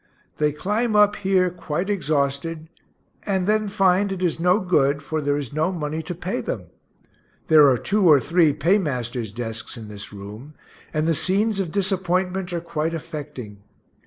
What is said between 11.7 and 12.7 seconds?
disappointment are